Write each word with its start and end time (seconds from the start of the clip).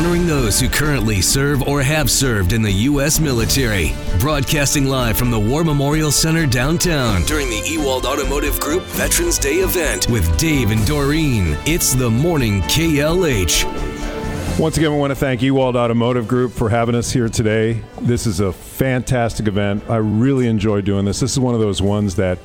honoring 0.00 0.26
those 0.26 0.58
who 0.58 0.66
currently 0.66 1.20
serve 1.20 1.62
or 1.68 1.82
have 1.82 2.10
served 2.10 2.54
in 2.54 2.62
the 2.62 2.72
U.S. 2.88 3.20
military. 3.20 3.92
Broadcasting 4.18 4.86
live 4.86 5.18
from 5.18 5.30
the 5.30 5.38
War 5.38 5.62
Memorial 5.62 6.10
Center 6.10 6.46
downtown 6.46 7.22
during 7.24 7.50
the 7.50 7.60
Ewald 7.66 8.06
Automotive 8.06 8.58
Group 8.60 8.82
Veterans 8.84 9.38
Day 9.38 9.56
event 9.56 10.08
with 10.08 10.38
Dave 10.38 10.70
and 10.70 10.86
Doreen. 10.86 11.54
It's 11.66 11.92
the 11.92 12.08
morning 12.08 12.62
KLH. 12.62 14.58
Once 14.58 14.78
again, 14.78 14.90
we 14.90 14.98
want 14.98 15.10
to 15.10 15.14
thank 15.14 15.42
Ewald 15.42 15.76
Automotive 15.76 16.26
Group 16.26 16.52
for 16.52 16.70
having 16.70 16.94
us 16.94 17.10
here 17.10 17.28
today. 17.28 17.82
This 18.00 18.26
is 18.26 18.40
a 18.40 18.54
fantastic 18.54 19.48
event. 19.48 19.84
I 19.90 19.96
really 19.96 20.46
enjoy 20.46 20.80
doing 20.80 21.04
this. 21.04 21.20
This 21.20 21.32
is 21.32 21.38
one 21.38 21.52
of 21.52 21.60
those 21.60 21.82
ones 21.82 22.16
that 22.16 22.38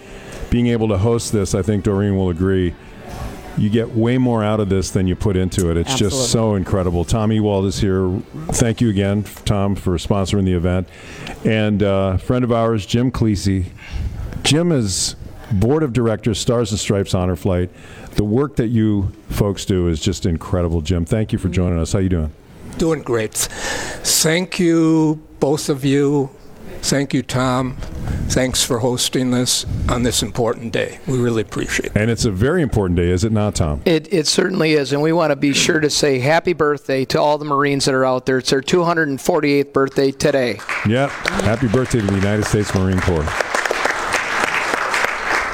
being 0.50 0.68
able 0.68 0.90
to 0.90 0.98
host 0.98 1.32
this, 1.32 1.56
I 1.56 1.62
think 1.62 1.86
Doreen 1.86 2.18
will 2.18 2.32
agree, 2.32 2.76
you 3.58 3.70
get 3.70 3.92
way 3.96 4.18
more 4.18 4.44
out 4.44 4.60
of 4.60 4.70
this 4.70 4.92
than 4.92 5.08
you 5.08 5.16
put 5.16 5.38
into 5.38 5.72
it. 5.72 5.78
It's 5.78 5.92
Absolutely. 5.92 6.20
just 6.20 6.32
so 6.32 6.56
incredible. 6.56 7.06
Tom 7.06 7.32
Ewald 7.32 7.66
is 7.66 7.80
here. 7.80 8.20
Thank 8.50 8.82
you 8.82 8.90
again, 8.90 9.24
Tom, 9.46 9.76
for 9.76 9.98
sponsoring 9.98 10.46
the 10.46 10.54
event. 10.54 10.88
And 11.46 11.82
uh, 11.82 12.18
friend 12.18 12.44
of 12.44 12.52
ours, 12.52 12.86
Jim 12.86 13.12
Kliese. 13.12 13.66
Jim 14.44 14.72
is 14.72 15.16
board 15.52 15.84
of 15.84 15.94
directors, 15.94 16.40
Stars 16.40 16.72
and 16.72 16.80
Stripes 16.80 17.14
Honor 17.14 17.36
Flight. 17.36 17.70
The 18.12 18.24
work 18.24 18.56
that 18.58 18.68
you 18.68 19.12
folks 19.30 19.66
do 19.66 19.88
is 19.88 20.00
just 20.00 20.26
incredible, 20.26 20.82
Jim. 20.82 21.06
Thank 21.06 21.34
you 21.34 21.40
for 21.40 21.50
joining 21.50 21.80
us. 21.80 21.94
How 21.94 22.00
you 22.00 22.10
doing? 22.10 22.32
Doing 22.78 23.02
great. 23.02 23.34
Thank 23.34 24.60
you, 24.60 25.22
both 25.40 25.70
of 25.70 25.86
you. 25.86 26.30
Thank 26.82 27.14
you, 27.14 27.24
Tom. 27.24 27.78
Thanks 28.28 28.64
for 28.64 28.80
hosting 28.80 29.32
this 29.32 29.66
on 29.88 30.04
this 30.04 30.22
important 30.22 30.74
day. 30.74 31.00
We 31.08 31.20
really 31.20 31.44
appreciate 31.44 31.92
it. 31.92 31.96
And 31.96 32.12
it's 32.12 32.26
a 32.26 32.32
very 32.32 32.62
important 32.62 32.98
day, 32.98 33.10
is 33.10 33.24
it 33.24 33.32
not, 33.32 33.56
Tom? 33.56 33.82
It, 33.86 34.12
it 34.12 34.28
certainly 34.28 34.74
is, 34.74 34.92
and 34.92 35.02
we 35.02 35.14
want 35.14 35.32
to 35.32 35.36
be 35.36 35.54
sure 35.54 35.80
to 35.80 35.90
say 35.90 36.20
happy 36.20 36.54
birthday 36.54 37.06
to 37.06 37.22
all 37.22 37.38
the 37.38 37.46
Marines 37.46 37.86
that 37.86 37.94
are 37.94 38.04
out 38.04 38.26
there. 38.26 38.40
It's 38.40 38.50
their 38.50 38.62
248th 38.62 39.72
birthday 39.72 40.12
today. 40.12 40.60
Yep. 40.88 41.12
Happy 41.12 41.68
birthday 41.68 42.02
to 42.02 42.08
the 42.08 42.16
United 42.16 42.44
States 42.46 42.74
Marine 42.76 43.00
Corps. 43.00 43.26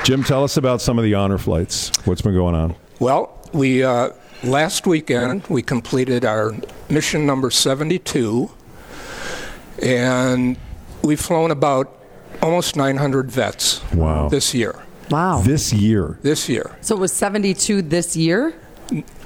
Jim, 0.04 0.24
tell 0.24 0.44
us 0.44 0.58
about 0.58 0.82
some 0.82 0.98
of 0.98 1.04
the 1.04 1.14
honor 1.14 1.38
flights. 1.38 1.92
What's 2.06 2.22
been 2.22 2.34
going 2.34 2.56
on? 2.56 2.76
Well, 3.00 3.38
we 3.54 3.84
uh, 3.84 4.12
last 4.44 4.88
weekend 4.88 5.46
we 5.48 5.62
completed 5.62 6.26
our 6.26 6.56
mission 6.90 7.28
number 7.28 7.52
72, 7.52 8.50
and 9.84 10.58
we've 11.04 11.20
flown 11.20 11.52
about 11.52 12.01
almost 12.42 12.76
900 12.76 13.32
vets 13.32 13.82
Wow. 13.94 14.30
this 14.30 14.54
year. 14.54 14.76
Wow. 15.10 15.42
This 15.42 15.74
year. 15.74 16.18
This 16.22 16.48
year, 16.48 16.72
so 16.82 16.96
it 16.96 17.00
was 17.00 17.12
72 17.12 17.82
this 17.82 18.16
year 18.16 18.54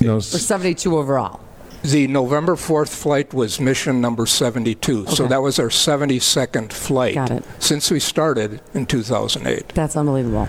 No, 0.01 0.15
or 0.15 0.17
s- 0.17 0.27
72 0.27 0.97
overall? 0.97 1.39
the 1.83 2.07
November 2.07 2.55
4th 2.55 2.89
flight 2.89 3.31
was 3.33 3.59
mission 3.59 4.01
number 4.01 4.25
72, 4.25 5.01
Okay. 5.03 5.13
so 5.15 5.27
that 5.27 5.41
was 5.43 5.59
our 5.59 5.69
72nd 5.69 6.73
flight 6.73 7.13
Got 7.13 7.29
it. 7.31 7.43
since 7.59 7.91
we 7.91 7.99
started 7.99 8.61
in 8.73 8.87
2008. 8.87 9.73
That's 9.75 9.95
unbelievable. 9.95 10.47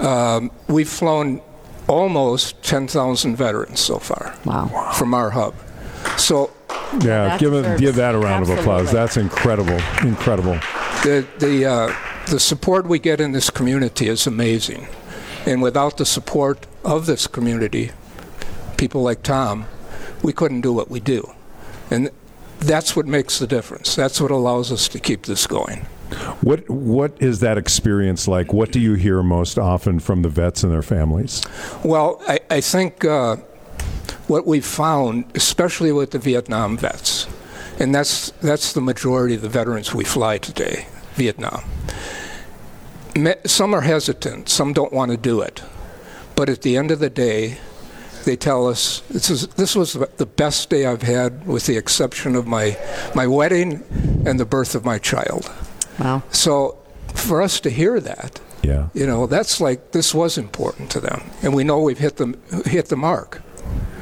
Um, 0.00 0.50
we've 0.68 0.88
flown 0.88 1.42
almost 1.88 2.62
10,000 2.62 3.36
veterans 3.36 3.80
so 3.80 3.98
far 3.98 4.34
Wow. 4.46 4.90
from 4.94 5.12
our 5.12 5.30
hub. 5.30 5.54
So 6.16 6.50
yeah, 7.02 7.36
give, 7.38 7.52
it, 7.52 7.62
deserves- 7.62 7.80
give 7.80 7.94
that 7.96 8.14
a 8.14 8.18
round 8.18 8.42
of 8.48 8.50
applause. 8.58 8.90
That's 8.90 9.16
incredible. 9.18 9.78
Incredible. 10.02 10.58
The 11.02 11.26
the 11.38 11.64
uh, 11.64 11.94
the 12.30 12.40
support 12.40 12.86
we 12.86 12.98
get 12.98 13.20
in 13.20 13.32
this 13.32 13.50
community 13.50 14.08
is 14.08 14.26
amazing, 14.26 14.88
and 15.46 15.62
without 15.62 15.96
the 15.96 16.04
support 16.04 16.66
of 16.84 17.06
this 17.06 17.26
community, 17.26 17.90
people 18.76 19.02
like 19.02 19.22
Tom, 19.22 19.66
we 20.22 20.32
couldn't 20.32 20.60
do 20.60 20.72
what 20.72 20.90
we 20.90 21.00
do, 21.00 21.32
and 21.90 22.10
that's 22.58 22.96
what 22.96 23.06
makes 23.06 23.38
the 23.38 23.46
difference. 23.46 23.94
That's 23.94 24.20
what 24.20 24.30
allows 24.30 24.72
us 24.72 24.88
to 24.88 24.98
keep 24.98 25.26
this 25.26 25.46
going. 25.46 25.86
What 26.40 26.68
What 26.68 27.12
is 27.20 27.40
that 27.40 27.58
experience 27.58 28.26
like? 28.26 28.52
What 28.52 28.72
do 28.72 28.80
you 28.80 28.94
hear 28.94 29.22
most 29.22 29.58
often 29.58 30.00
from 30.00 30.22
the 30.22 30.28
vets 30.28 30.62
and 30.62 30.72
their 30.72 30.82
families? 30.82 31.42
Well, 31.84 32.20
I, 32.26 32.40
I 32.50 32.60
think 32.60 33.04
uh, 33.04 33.36
what 34.26 34.46
we've 34.46 34.66
found, 34.66 35.24
especially 35.34 35.92
with 35.92 36.10
the 36.12 36.18
Vietnam 36.18 36.76
vets, 36.76 37.17
and 37.78 37.94
that's 37.94 38.30
that's 38.42 38.72
the 38.72 38.80
majority 38.80 39.34
of 39.34 39.42
the 39.42 39.48
veterans 39.48 39.94
we 39.94 40.04
fly 40.04 40.38
today, 40.38 40.86
Vietnam. 41.14 41.62
Me- 43.16 43.34
Some 43.46 43.74
are 43.74 43.80
hesitant, 43.82 44.48
some 44.48 44.72
don't 44.72 44.92
want 44.92 45.10
to 45.10 45.16
do 45.16 45.40
it, 45.40 45.62
but 46.36 46.48
at 46.48 46.62
the 46.62 46.76
end 46.76 46.90
of 46.90 46.98
the 46.98 47.10
day, 47.10 47.58
they 48.24 48.36
tell 48.36 48.66
us 48.68 49.00
this 49.10 49.30
is 49.30 49.48
this 49.56 49.74
was 49.74 49.92
the 49.94 50.26
best 50.26 50.70
day 50.70 50.86
I've 50.86 51.02
had, 51.02 51.46
with 51.46 51.66
the 51.66 51.76
exception 51.76 52.36
of 52.36 52.46
my 52.46 52.76
my 53.14 53.26
wedding 53.26 53.82
and 54.26 54.38
the 54.38 54.44
birth 54.46 54.74
of 54.74 54.84
my 54.84 54.98
child. 54.98 55.50
Wow. 55.98 56.22
So, 56.30 56.76
for 57.14 57.42
us 57.42 57.58
to 57.60 57.70
hear 57.70 57.98
that, 58.00 58.40
Yeah. 58.62 58.88
you 58.94 59.06
know, 59.06 59.26
that's 59.26 59.60
like 59.60 59.90
this 59.92 60.14
was 60.14 60.38
important 60.38 60.90
to 60.92 61.00
them, 61.00 61.22
and 61.42 61.54
we 61.54 61.64
know 61.64 61.80
we've 61.80 61.98
hit 61.98 62.16
the 62.16 62.38
hit 62.66 62.86
the 62.88 62.96
mark. 62.96 63.40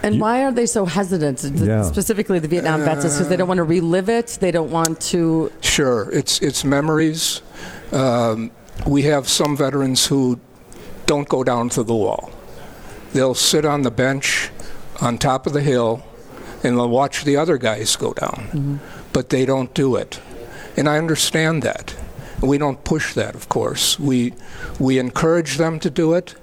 And 0.03 0.21
why 0.21 0.45
are 0.45 0.53
they 0.53 0.67
so 0.67 0.85
hesitant? 0.85 1.43
Yeah. 1.43 1.83
Specifically, 1.83 2.39
the 2.39 2.49
Vietnam 2.49 2.81
vets, 2.81 3.03
because 3.05 3.29
they 3.29 3.37
don't 3.37 3.49
want 3.49 3.59
to 3.59 3.65
relive 3.65 4.09
it. 4.09 4.39
They 4.41 4.51
don't 4.51 4.71
want 4.71 5.01
to. 5.13 5.51
Sure, 5.61 6.11
it's 6.13 6.41
it's 6.41 6.65
memories. 6.65 7.43
Um, 7.93 8.51
we 8.87 9.03
have 9.03 9.29
some 9.29 9.57
veterans 9.57 10.07
who 10.07 10.39
don't 11.07 11.29
go 11.29 11.43
down 11.45 11.69
to 11.71 11.83
the 11.83 11.95
wall. 11.95 12.31
They'll 13.13 13.35
sit 13.35 13.65
on 13.65 13.83
the 13.83 13.91
bench 13.91 14.51
on 15.01 15.19
top 15.19 15.47
of 15.47 15.53
the 15.53 15.63
hill, 15.63 16.05
and 16.63 16.77
they'll 16.77 16.89
watch 16.89 17.25
the 17.25 17.37
other 17.37 17.59
guys 17.59 17.97
go 17.97 18.13
down, 18.13 18.81
but 19.13 19.31
they 19.31 19.45
don't 19.47 19.73
do 19.75 19.97
it. 19.97 20.21
And 20.77 20.89
I 20.89 20.99
understand 20.99 21.63
that. 21.63 21.95
We 22.43 22.59
don't 22.59 22.85
push 22.85 23.15
that, 23.15 23.35
of 23.35 23.49
course. 23.49 23.99
We 23.99 24.35
we 24.79 24.99
encourage 24.99 25.57
them 25.57 25.79
to 25.81 25.91
do 25.91 26.13
it, 26.13 26.35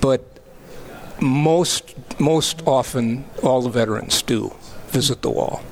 but 0.00 0.33
most 1.20 1.94
most 2.20 2.62
often 2.66 3.24
all 3.42 3.62
the 3.62 3.70
veterans 3.70 4.22
do 4.22 4.54
visit 4.88 5.22
the 5.22 5.30
wall, 5.30 5.62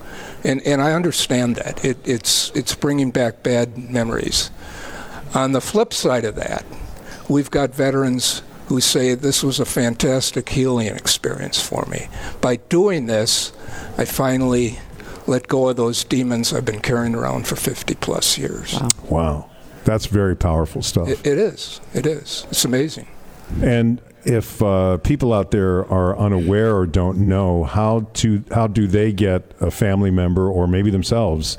and 0.44 0.60
and 0.66 0.82
I 0.82 0.92
understand 0.92 1.56
that 1.56 1.84
it, 1.84 1.98
it's 2.04 2.50
it's 2.54 2.74
bringing 2.74 3.10
back 3.10 3.42
bad 3.42 3.78
memories. 3.90 4.50
On 5.34 5.52
the 5.52 5.60
flip 5.60 5.94
side 5.94 6.24
of 6.24 6.34
that, 6.34 6.64
we've 7.28 7.50
got 7.50 7.74
veterans 7.74 8.42
who 8.66 8.80
say 8.80 9.14
this 9.14 9.42
was 9.42 9.60
a 9.60 9.64
fantastic 9.64 10.48
healing 10.48 10.88
experience 10.88 11.60
for 11.60 11.84
me. 11.86 12.08
By 12.40 12.56
doing 12.56 13.06
this, 13.06 13.52
I 13.98 14.04
finally 14.04 14.78
let 15.26 15.48
go 15.48 15.68
of 15.68 15.76
those 15.76 16.04
demons 16.04 16.52
I've 16.52 16.64
been 16.64 16.80
carrying 16.80 17.14
around 17.14 17.46
for 17.46 17.56
50 17.56 17.94
plus 17.96 18.38
years. 18.38 18.78
Wow. 19.08 19.50
That's 19.84 20.06
very 20.06 20.36
powerful 20.36 20.82
stuff. 20.82 21.08
It, 21.08 21.26
it 21.26 21.38
is. 21.38 21.80
It 21.92 22.06
is. 22.06 22.46
It's 22.50 22.64
amazing. 22.64 23.08
And 23.60 24.00
if 24.24 24.62
uh, 24.62 24.98
people 24.98 25.32
out 25.32 25.50
there 25.50 25.90
are 25.92 26.16
unaware 26.16 26.76
or 26.76 26.86
don't 26.86 27.18
know 27.18 27.64
how 27.64 28.06
to 28.14 28.44
how 28.52 28.66
do 28.66 28.86
they 28.86 29.12
get 29.12 29.42
a 29.60 29.70
family 29.70 30.10
member 30.10 30.48
or 30.48 30.66
maybe 30.66 30.90
themselves 30.90 31.58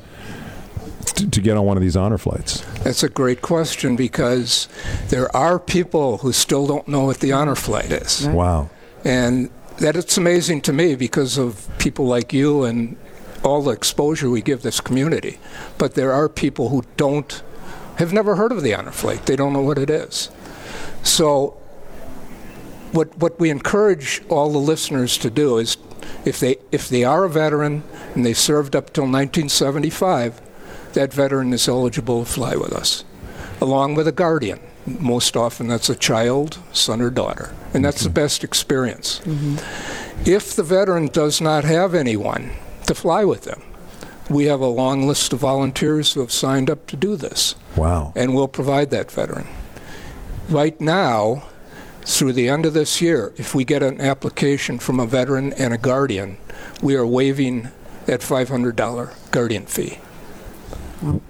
to, 1.15 1.29
to 1.29 1.41
get 1.41 1.57
on 1.57 1.65
one 1.65 1.77
of 1.77 1.83
these 1.83 1.97
honor 1.97 2.17
flights? 2.17 2.61
That's 2.83 3.03
a 3.03 3.09
great 3.09 3.41
question 3.41 3.95
because 3.95 4.67
there 5.09 5.33
are 5.35 5.59
people 5.59 6.19
who 6.19 6.31
still 6.31 6.67
don't 6.67 6.87
know 6.87 7.05
what 7.05 7.19
the 7.19 7.31
honor 7.31 7.55
flight 7.55 7.91
is. 7.91 8.27
Wow. 8.27 8.69
And 9.03 9.49
that 9.77 9.95
it's 9.95 10.17
amazing 10.17 10.61
to 10.61 10.73
me 10.73 10.95
because 10.95 11.37
of 11.37 11.69
people 11.77 12.05
like 12.05 12.31
you 12.31 12.63
and 12.63 12.95
all 13.43 13.61
the 13.61 13.71
exposure 13.71 14.29
we 14.29 14.41
give 14.41 14.61
this 14.61 14.79
community. 14.79 15.39
But 15.77 15.95
there 15.95 16.13
are 16.13 16.29
people 16.29 16.69
who 16.69 16.83
don't, 16.95 17.43
have 17.97 18.13
never 18.13 18.35
heard 18.35 18.51
of 18.51 18.63
the 18.63 18.73
honor 18.73 18.91
flight. 18.91 19.25
They 19.25 19.35
don't 19.35 19.53
know 19.53 19.61
what 19.61 19.77
it 19.77 19.89
is. 19.89 20.29
So, 21.03 21.57
what, 22.93 23.17
what 23.17 23.39
we 23.39 23.49
encourage 23.49 24.21
all 24.29 24.51
the 24.51 24.57
listeners 24.59 25.17
to 25.19 25.29
do 25.29 25.57
is 25.57 25.77
if 26.25 26.39
they, 26.39 26.57
if 26.71 26.87
they 26.89 27.03
are 27.03 27.23
a 27.25 27.29
veteran 27.29 27.83
and 28.15 28.25
they 28.25 28.33
served 28.33 28.75
up 28.75 28.93
till 28.93 29.03
1975, 29.03 30.41
that 30.93 31.13
veteran 31.13 31.53
is 31.53 31.67
eligible 31.67 32.23
to 32.23 32.31
fly 32.31 32.55
with 32.55 32.71
us, 32.73 33.03
along 33.59 33.95
with 33.95 34.07
a 34.07 34.11
guardian. 34.11 34.59
Most 34.85 35.37
often, 35.37 35.67
that's 35.67 35.89
a 35.89 35.95
child, 35.95 36.59
son, 36.73 37.01
or 37.01 37.09
daughter, 37.09 37.53
and 37.73 37.83
that's 37.85 38.03
the 38.03 38.09
best 38.09 38.43
experience. 38.43 39.19
Mm-hmm. 39.23 40.29
If 40.29 40.55
the 40.55 40.63
veteran 40.63 41.07
does 41.07 41.39
not 41.39 41.63
have 41.63 41.93
anyone 41.95 42.51
to 42.87 42.93
fly 42.93 43.23
with 43.23 43.43
them, 43.43 43.63
we 44.29 44.45
have 44.45 44.59
a 44.59 44.65
long 44.67 45.07
list 45.07 45.31
of 45.33 45.39
volunteers 45.39 46.13
who 46.13 46.19
have 46.19 46.31
signed 46.33 46.69
up 46.69 46.85
to 46.87 46.97
do 46.97 47.15
this, 47.15 47.55
Wow. 47.77 48.11
and 48.15 48.35
we'll 48.35 48.47
provide 48.49 48.89
that 48.91 49.09
veteran. 49.11 49.47
Right 50.49 50.79
now, 50.81 51.43
through 52.05 52.33
the 52.33 52.49
end 52.49 52.65
of 52.65 52.73
this 52.73 53.01
year, 53.01 53.33
if 53.37 53.55
we 53.55 53.63
get 53.65 53.81
an 53.83 53.99
application 54.01 54.79
from 54.79 54.99
a 54.99 55.05
veteran 55.05 55.53
and 55.53 55.73
a 55.73 55.77
guardian, 55.77 56.37
we 56.81 56.95
are 56.95 57.05
waiving 57.05 57.69
that 58.05 58.19
$500 58.21 59.31
guardian 59.31 59.65
fee. 59.65 59.99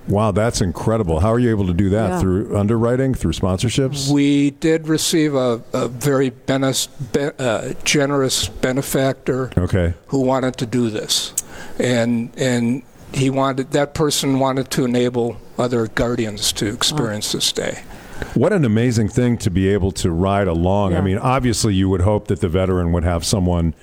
Wow, 0.07 0.31
that's 0.31 0.61
incredible. 0.61 1.19
How 1.19 1.31
are 1.33 1.39
you 1.39 1.49
able 1.49 1.65
to 1.65 1.73
do 1.73 1.89
that? 1.89 2.09
Yeah. 2.09 2.19
Through 2.19 2.55
underwriting, 2.57 3.15
through 3.15 3.31
sponsorships? 3.33 4.11
We 4.11 4.51
did 4.51 4.87
receive 4.87 5.33
a, 5.33 5.63
a 5.73 5.87
very 5.87 6.29
benes, 6.29 6.87
be, 7.11 7.29
uh, 7.39 7.73
generous 7.83 8.49
benefactor 8.49 9.49
Okay. 9.57 9.95
who 10.07 10.21
wanted 10.21 10.57
to 10.57 10.67
do 10.67 10.89
this. 10.91 11.33
and 11.79 12.31
and 12.37 12.83
he 13.13 13.29
wanted 13.31 13.71
that 13.71 13.93
person 13.93 14.39
wanted 14.39 14.69
to 14.71 14.85
enable 14.85 15.37
other 15.57 15.87
guardians 15.87 16.51
to 16.53 16.67
experience 16.67 17.31
this 17.31 17.51
day. 17.51 17.83
What 18.33 18.53
an 18.53 18.65
amazing 18.65 19.09
thing 19.09 19.37
to 19.39 19.49
be 19.49 19.67
able 19.69 19.91
to 19.91 20.11
ride 20.11 20.47
along. 20.47 20.95
I 20.95 21.01
mean, 21.01 21.17
obviously, 21.17 21.73
you 21.75 21.89
would 21.89 22.01
hope 22.01 22.27
that 22.27 22.41
the 22.41 22.49
veteran 22.49 22.91
would 22.91 23.03
have 23.03 23.23
someone, 23.23 23.73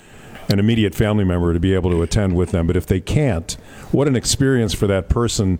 an 0.49 0.59
immediate 0.59 0.93
family 0.93 1.23
member, 1.23 1.53
to 1.53 1.59
be 1.59 1.73
able 1.73 1.89
to 1.91 2.01
attend 2.01 2.35
with 2.35 2.51
them. 2.51 2.67
But 2.67 2.75
if 2.75 2.85
they 2.85 2.99
can't, 2.99 3.53
what 3.91 4.07
an 4.07 4.15
experience 4.15 4.73
for 4.73 4.87
that 4.87 5.09
person 5.09 5.59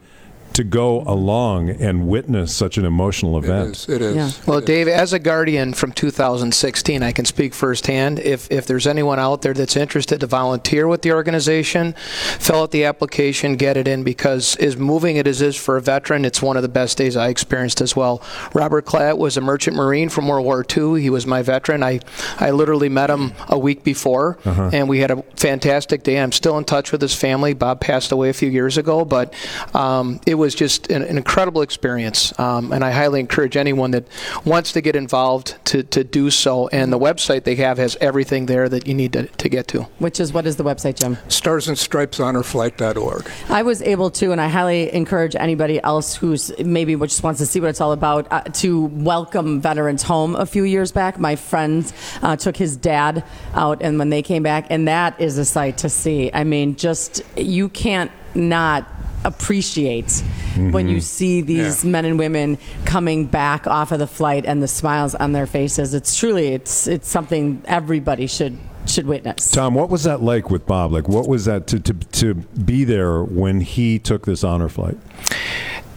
to 0.53 0.63
go 0.63 1.01
along 1.01 1.69
and 1.69 2.07
witness 2.07 2.53
such 2.55 2.77
an 2.77 2.85
emotional 2.85 3.37
event. 3.37 3.75
is. 3.75 3.89
It 3.89 4.01
is. 4.01 4.15
Yeah. 4.15 4.31
Well, 4.45 4.57
It 4.59 4.63
is. 4.63 4.67
Dave, 4.67 4.87
as 4.87 5.13
a 5.13 5.19
guardian 5.19 5.73
from 5.73 5.91
2016, 5.91 7.03
I 7.03 7.11
can 7.11 7.25
speak 7.25 7.53
firsthand. 7.53 8.19
If, 8.19 8.51
if 8.51 8.65
there's 8.65 8.87
anyone 8.87 9.19
out 9.19 9.41
there 9.41 9.53
that's 9.53 9.75
interested 9.75 10.19
to 10.19 10.27
volunteer 10.27 10.87
with 10.87 11.01
the 11.01 11.11
organization, 11.13 11.93
fill 11.93 12.63
out 12.63 12.71
the 12.71 12.85
application, 12.85 13.55
get 13.55 13.77
it 13.77 13.87
in, 13.87 14.03
because 14.03 14.55
as 14.57 14.77
moving 14.77 15.15
it 15.17 15.27
as 15.27 15.41
is 15.41 15.55
for 15.55 15.77
a 15.77 15.81
veteran, 15.81 16.25
it's 16.25 16.41
one 16.41 16.57
of 16.57 16.63
the 16.63 16.69
best 16.69 16.97
days 16.97 17.15
I 17.15 17.29
experienced 17.29 17.81
as 17.81 17.95
well. 17.95 18.21
Robert 18.53 18.85
Clatt 18.85 19.17
was 19.17 19.37
a 19.37 19.41
merchant 19.41 19.75
marine 19.75 20.09
from 20.09 20.27
World 20.27 20.45
War 20.45 20.65
II. 20.77 21.01
He 21.01 21.09
was 21.09 21.25
my 21.25 21.41
veteran. 21.41 21.83
I, 21.83 21.99
I 22.39 22.51
literally 22.51 22.89
met 22.89 23.09
him 23.09 23.33
a 23.47 23.57
week 23.57 23.83
before, 23.83 24.37
and 24.45 24.89
we 24.89 24.99
had 24.99 25.11
a 25.11 25.21
fantastic 25.35 26.03
day. 26.03 26.19
I'm 26.19 26.31
still 26.31 26.57
in 26.57 26.65
touch 26.65 26.91
with 26.91 27.01
his 27.01 27.15
family. 27.15 27.53
Bob 27.53 27.79
passed 27.81 28.11
away 28.11 28.29
a 28.29 28.33
few 28.33 28.49
years 28.49 28.77
ago, 28.77 29.05
but 29.05 29.33
um, 29.73 30.19
it 30.25 30.35
was 30.41 30.55
just 30.55 30.91
an, 30.91 31.03
an 31.03 31.17
incredible 31.17 31.61
experience, 31.61 32.37
um, 32.39 32.73
and 32.73 32.83
I 32.83 32.91
highly 32.91 33.19
encourage 33.19 33.55
anyone 33.55 33.91
that 33.91 34.05
wants 34.43 34.73
to 34.73 34.81
get 34.81 34.95
involved 34.95 35.55
to, 35.65 35.83
to 35.83 36.03
do 36.03 36.31
so. 36.31 36.67
And 36.69 36.91
the 36.91 36.99
website 36.99 37.43
they 37.43 37.55
have 37.55 37.77
has 37.77 37.95
everything 38.01 38.47
there 38.47 38.67
that 38.67 38.87
you 38.87 38.95
need 38.95 39.13
to, 39.13 39.27
to 39.27 39.49
get 39.49 39.67
to. 39.69 39.83
Which 39.99 40.19
is 40.19 40.33
what 40.33 40.47
is 40.47 40.55
the 40.55 40.63
website, 40.63 40.99
Jim? 40.99 41.17
Stars 41.27 41.67
and 41.67 41.77
Stripes 41.77 42.17
Honorflight.org. 42.17 43.29
I 43.49 43.61
was 43.61 43.83
able 43.83 44.09
to, 44.11 44.31
and 44.31 44.41
I 44.41 44.47
highly 44.47 44.91
encourage 44.93 45.35
anybody 45.35 45.81
else 45.83 46.15
who's 46.15 46.51
maybe 46.59 46.95
just 46.95 47.23
wants 47.23 47.39
to 47.39 47.45
see 47.45 47.59
what 47.59 47.69
it's 47.69 47.79
all 47.79 47.91
about 47.91 48.27
uh, 48.31 48.41
to 48.41 48.85
welcome 48.85 49.61
veterans 49.61 50.01
home. 50.01 50.35
A 50.35 50.47
few 50.47 50.63
years 50.63 50.91
back, 50.91 51.19
my 51.19 51.35
friend 51.35 51.91
uh, 52.23 52.35
took 52.35 52.57
his 52.57 52.75
dad 52.75 53.23
out, 53.53 53.83
and 53.83 53.99
when 53.99 54.09
they 54.09 54.23
came 54.23 54.41
back, 54.41 54.65
and 54.71 54.87
that 54.87 55.21
is 55.21 55.37
a 55.37 55.45
sight 55.45 55.77
to 55.79 55.89
see. 55.89 56.31
I 56.33 56.43
mean, 56.43 56.75
just 56.75 57.21
you 57.37 57.69
can't 57.69 58.11
not 58.33 58.87
appreciate 59.23 60.11
when 60.57 60.87
you 60.87 60.99
see 61.01 61.41
these 61.41 61.83
Yeah. 61.83 61.91
men 61.91 62.05
and 62.05 62.19
women 62.19 62.57
coming 62.85 63.25
back 63.25 63.67
off 63.67 63.91
of 63.91 63.99
the 63.99 64.07
flight 64.07 64.45
and 64.45 64.61
the 64.61 64.67
smiles 64.67 65.15
on 65.15 65.31
their 65.31 65.45
faces. 65.47 65.93
It's 65.93 66.15
truly 66.15 66.49
it's 66.49 66.87
it's 66.87 67.07
something 67.07 67.61
everybody 67.65 68.27
should 68.27 68.57
should 68.85 69.05
witness. 69.05 69.51
Tom, 69.51 69.75
what 69.75 69.89
was 69.89 70.03
that 70.05 70.21
like 70.23 70.49
with 70.49 70.65
Bob? 70.65 70.91
Like, 70.91 71.07
what 71.07 71.27
was 71.27 71.45
that 71.45 71.67
to, 71.67 71.79
to, 71.79 71.93
to 71.93 72.33
be 72.33 72.83
there 72.83 73.23
when 73.23 73.61
he 73.61 73.99
took 73.99 74.25
this 74.25 74.43
honor 74.43 74.69
flight? 74.69 74.97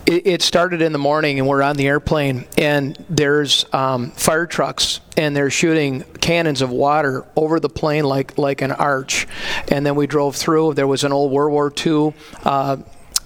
It, 0.07 0.27
it 0.27 0.43
started 0.43 0.83
in 0.83 0.93
the 0.93 0.99
morning, 0.99 1.39
and 1.39 1.49
we're 1.49 1.63
on 1.63 1.77
the 1.77 1.87
airplane, 1.87 2.45
and 2.59 2.95
there's 3.09 3.65
um, 3.73 4.11
fire 4.11 4.45
trucks, 4.47 5.01
and 5.17 5.35
they're 5.35 5.49
shooting 5.49 6.05
cannons 6.21 6.61
of 6.61 6.69
water 6.69 7.25
over 7.37 7.59
the 7.59 7.71
plane 7.71 8.05
like 8.05 8.37
like 8.37 8.61
an 8.61 8.73
arch. 8.73 9.27
And 9.69 9.87
then 9.87 9.95
we 9.95 10.07
drove 10.07 10.37
through. 10.37 10.75
There 10.75 10.87
was 10.87 11.05
an 11.05 11.13
old 11.13 11.33
World 11.33 11.53
War 11.53 11.73
II. 11.87 12.13
Uh, 12.45 12.77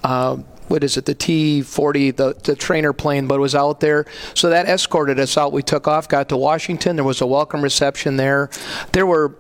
uh, 0.05 0.37
what 0.69 0.85
is 0.85 0.97
it, 0.97 1.07
the 1.07 1.15
T 1.15 1.63
40, 1.63 2.13
the, 2.13 2.35
the 2.45 2.55
trainer 2.55 2.93
plane, 2.93 3.27
but 3.27 3.41
was 3.41 3.55
out 3.55 3.81
there. 3.81 4.07
So 4.35 4.51
that 4.51 4.67
escorted 4.67 5.19
us 5.19 5.37
out. 5.37 5.53
We 5.53 5.63
took 5.63 5.89
off, 5.89 6.09
got 6.09 6.29
to 6.29 6.37
Washington. 6.37 6.97
There 6.97 7.05
was 7.05 7.21
a 7.21 7.27
welcome 7.27 7.63
reception 7.63 8.17
there. 8.17 8.51
There 8.93 9.07
were 9.07 9.35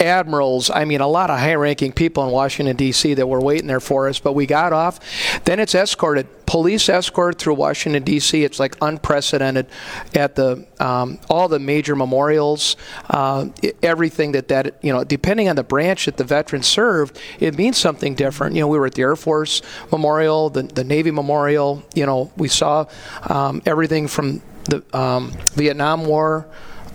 admirals, 0.00 0.70
I 0.70 0.84
mean, 0.84 1.00
a 1.00 1.06
lot 1.06 1.30
of 1.30 1.38
high 1.38 1.54
ranking 1.54 1.92
people 1.92 2.24
in 2.24 2.30
Washington, 2.30 2.76
D.C. 2.76 3.14
that 3.14 3.26
were 3.26 3.40
waiting 3.40 3.66
there 3.66 3.80
for 3.80 4.08
us, 4.08 4.18
but 4.18 4.32
we 4.32 4.46
got 4.46 4.72
off. 4.72 5.00
Then 5.44 5.60
it's 5.60 5.74
escorted, 5.74 6.26
police 6.46 6.88
escort 6.88 7.38
through 7.38 7.54
Washington, 7.54 8.02
D.C. 8.02 8.44
It's 8.44 8.58
like 8.58 8.76
unprecedented 8.80 9.66
at 10.14 10.34
the 10.34 10.66
um, 10.78 11.18
all 11.28 11.48
the 11.48 11.58
major 11.58 11.96
memorials, 11.96 12.76
uh, 13.10 13.48
everything 13.82 14.32
that 14.32 14.48
that, 14.48 14.78
you 14.82 14.92
know, 14.92 15.04
depending 15.04 15.48
on 15.48 15.56
the 15.56 15.64
branch 15.64 16.06
that 16.06 16.16
the 16.16 16.24
veteran 16.24 16.62
served, 16.62 17.18
it 17.40 17.56
means 17.56 17.76
something 17.76 18.14
different. 18.14 18.54
You 18.54 18.62
know, 18.62 18.68
we 18.68 18.78
were 18.78 18.86
at 18.86 18.94
the 18.94 19.02
Air 19.02 19.16
Force 19.16 19.62
Memorial, 19.90 20.50
the, 20.50 20.62
the 20.62 20.84
Navy 20.84 21.10
Memorial, 21.10 21.82
you 21.94 22.06
know, 22.06 22.32
we 22.36 22.48
saw 22.48 22.86
um, 23.28 23.62
everything 23.66 24.08
from 24.08 24.42
the 24.64 24.82
um, 24.96 25.32
Vietnam 25.54 26.06
War 26.06 26.46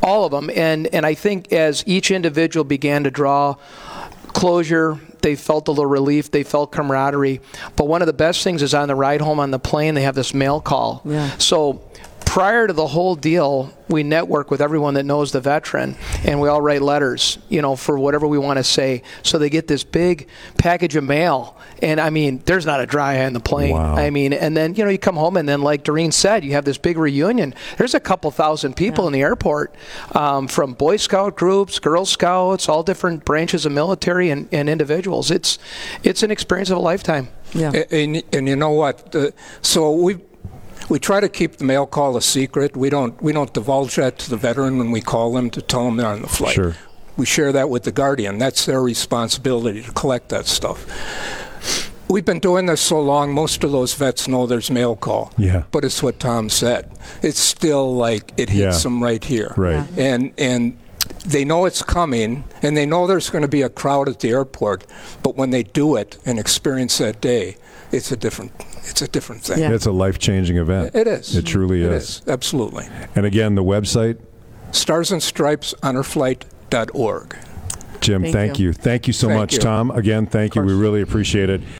all 0.01 0.25
of 0.25 0.31
them. 0.31 0.49
And 0.49 0.87
and 0.87 1.05
I 1.05 1.13
think 1.13 1.51
as 1.53 1.83
each 1.87 2.11
individual 2.11 2.63
began 2.63 3.03
to 3.03 3.11
draw 3.11 3.55
closure, 4.33 4.99
they 5.21 5.35
felt 5.35 5.67
a 5.67 5.71
little 5.71 5.85
relief. 5.85 6.31
They 6.31 6.43
felt 6.43 6.71
camaraderie. 6.71 7.41
But 7.75 7.87
one 7.87 8.01
of 8.01 8.07
the 8.07 8.13
best 8.13 8.43
things 8.43 8.61
is 8.61 8.73
on 8.73 8.87
the 8.87 8.95
ride 8.95 9.21
home 9.21 9.39
on 9.39 9.51
the 9.51 9.59
plane, 9.59 9.93
they 9.93 10.03
have 10.03 10.15
this 10.15 10.33
mail 10.33 10.61
call. 10.61 11.01
Yeah. 11.05 11.37
So 11.37 11.81
prior 12.31 12.65
to 12.65 12.71
the 12.71 12.87
whole 12.87 13.13
deal, 13.13 13.73
we 13.89 14.03
network 14.03 14.49
with 14.49 14.61
everyone 14.61 14.93
that 14.93 15.03
knows 15.03 15.33
the 15.33 15.41
veteran, 15.41 15.97
and 16.23 16.39
we 16.39 16.47
all 16.47 16.61
write 16.61 16.81
letters, 16.81 17.37
you 17.49 17.61
know, 17.61 17.75
for 17.75 17.99
whatever 17.99 18.25
we 18.25 18.37
want 18.37 18.55
to 18.55 18.63
say. 18.63 19.03
So 19.21 19.37
they 19.37 19.49
get 19.49 19.67
this 19.67 19.83
big 19.83 20.29
package 20.57 20.95
of 20.95 21.03
mail, 21.03 21.57
and 21.81 21.99
I 21.99 22.09
mean, 22.09 22.41
there's 22.45 22.65
not 22.65 22.79
a 22.79 22.85
dry 22.85 23.17
eye 23.17 23.25
on 23.25 23.33
the 23.33 23.41
plane. 23.41 23.73
Wow. 23.73 23.97
I 23.97 24.11
mean, 24.11 24.31
and 24.31 24.55
then 24.55 24.75
you 24.75 24.85
know, 24.85 24.89
you 24.89 24.97
come 24.97 25.17
home, 25.17 25.35
and 25.35 25.47
then 25.47 25.61
like 25.61 25.83
Doreen 25.83 26.13
said, 26.13 26.45
you 26.45 26.53
have 26.53 26.63
this 26.63 26.77
big 26.77 26.97
reunion. 26.97 27.53
There's 27.77 27.95
a 27.95 27.99
couple 27.99 28.31
thousand 28.31 28.77
people 28.77 29.07
in 29.07 29.13
the 29.13 29.23
airport, 29.23 29.75
um, 30.15 30.47
from 30.47 30.71
Boy 30.71 30.95
Scout 30.95 31.35
groups, 31.35 31.79
Girl 31.79 32.05
Scouts, 32.05 32.69
all 32.69 32.81
different 32.81 33.25
branches 33.25 33.65
of 33.65 33.73
military 33.73 34.29
and, 34.29 34.47
and 34.53 34.69
individuals. 34.69 35.31
It's 35.31 35.59
it's 36.01 36.23
an 36.23 36.31
experience 36.31 36.69
of 36.69 36.77
a 36.77 36.81
lifetime. 36.81 37.27
Yeah. 37.53 37.73
And, 37.91 38.23
and 38.31 38.47
you 38.47 38.55
know 38.55 38.71
what? 38.71 39.13
Uh, 39.13 39.31
so 39.61 39.91
we 39.91 40.15
we 40.91 40.99
try 40.99 41.21
to 41.21 41.29
keep 41.29 41.55
the 41.55 41.63
mail 41.63 41.87
call 41.87 42.17
a 42.17 42.21
secret. 42.21 42.75
We 42.75 42.89
don't 42.89 43.19
we 43.23 43.31
don't 43.31 43.51
divulge 43.53 43.95
that 43.95 44.19
to 44.19 44.29
the 44.29 44.35
veteran 44.37 44.77
when 44.77 44.91
we 44.91 44.99
call 44.99 45.31
them 45.31 45.49
to 45.51 45.61
tell 45.61 45.85
them 45.85 45.95
they're 45.97 46.07
on 46.07 46.21
the 46.21 46.27
flight. 46.27 46.53
Sure. 46.53 46.75
We 47.15 47.25
share 47.25 47.51
that 47.53 47.69
with 47.69 47.83
the 47.83 47.91
guardian. 47.93 48.37
That's 48.37 48.65
their 48.65 48.81
responsibility 48.81 49.81
to 49.83 49.91
collect 49.93 50.29
that 50.29 50.47
stuff. 50.47 50.85
We've 52.09 52.25
been 52.25 52.39
doing 52.39 52.65
this 52.65 52.81
so 52.81 52.99
long, 52.99 53.33
most 53.33 53.63
of 53.63 53.71
those 53.71 53.93
vets 53.93 54.27
know 54.27 54.45
there's 54.45 54.69
mail 54.69 54.97
call. 54.97 55.31
Yeah. 55.37 55.63
But 55.71 55.85
it's 55.85 56.03
what 56.03 56.19
Tom 56.19 56.49
said. 56.49 56.91
It's 57.21 57.39
still 57.39 57.95
like 57.95 58.33
it 58.35 58.49
hits 58.49 58.77
Yeah. 58.79 58.83
them 58.83 59.01
right 59.01 59.23
here. 59.23 59.53
Right. 59.55 59.85
And 59.97 60.33
and 60.37 60.77
they 61.25 61.45
know 61.45 61.65
it's 61.65 61.83
coming, 61.83 62.43
and 62.61 62.75
they 62.75 62.85
know 62.85 63.07
there's 63.07 63.29
going 63.29 63.43
to 63.43 63.47
be 63.47 63.61
a 63.61 63.69
crowd 63.69 64.09
at 64.09 64.19
the 64.19 64.29
airport. 64.29 64.85
But 65.23 65.35
when 65.35 65.51
they 65.51 65.63
do 65.63 65.95
it 65.95 66.17
and 66.25 66.39
experience 66.39 66.97
that 66.97 67.21
day, 67.21 67.57
it's 67.91 68.11
a 68.11 68.17
different 68.17 68.51
it's 68.83 69.01
a 69.01 69.07
different 69.07 69.43
thing. 69.43 69.59
Yeah. 69.59 69.71
It's 69.71 69.85
a 69.85 69.91
life 69.91 70.17
changing 70.19 70.57
event. 70.57 70.95
It 70.95 71.07
is. 71.07 71.35
It 71.35 71.45
truly 71.45 71.83
It 71.83 71.91
is. 71.91 72.21
Absolutely. 72.27 72.87
And 73.15 73.25
again, 73.25 73.55
the 73.55 73.63
website, 73.63 74.17
Stars 74.71 75.11
and 75.11 75.21
Stripes 75.21 75.73
Honorflight.org. 75.83 77.37
Jim, 77.99 78.23
Thank 78.23 78.33
thank, 78.33 78.59
you. 78.59 78.67
you. 78.67 78.73
Thank 78.73 79.05
you 79.05 79.13
so 79.13 79.27
Thank 79.27 79.39
much, 79.39 79.53
you. 79.53 79.59
Tom. 79.59 79.91
Again, 79.91 80.25
thank 80.25 80.55
you. 80.55 80.63
We 80.63 80.73
really 80.73 81.01
appreciate 81.01 81.51
it. 81.51 81.61